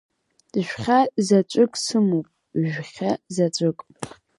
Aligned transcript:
Жәхьа 0.65 0.99
заҵәык 1.25 1.73
сымоуп, 1.83 2.27
жәхьа 2.71 3.11
заҵәык… 3.35 3.79